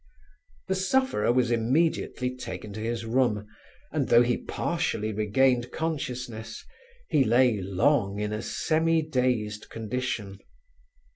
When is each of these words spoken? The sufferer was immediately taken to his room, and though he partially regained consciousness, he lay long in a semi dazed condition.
The 0.67 0.73
sufferer 0.73 1.31
was 1.31 1.51
immediately 1.51 2.35
taken 2.35 2.73
to 2.73 2.79
his 2.79 3.05
room, 3.05 3.45
and 3.91 4.09
though 4.09 4.23
he 4.23 4.35
partially 4.37 5.13
regained 5.13 5.71
consciousness, 5.71 6.65
he 7.07 7.23
lay 7.23 7.61
long 7.61 8.17
in 8.19 8.33
a 8.33 8.41
semi 8.41 9.03
dazed 9.03 9.69
condition. 9.69 10.39